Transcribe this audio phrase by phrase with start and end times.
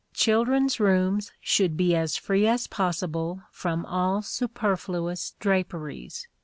[0.15, 6.27] Children's rooms should be as free as possible from all superfluous draperies.